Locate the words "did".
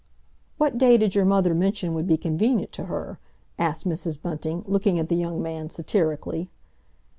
0.97-1.13